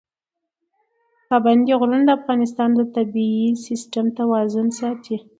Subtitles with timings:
[1.29, 5.17] پابندي غرونه د افغانستان د طبعي سیسټم توازن ساتي.